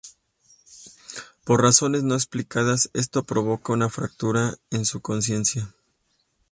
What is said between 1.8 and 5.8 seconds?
no explicadas, esto provoca una fractura en su consciencia.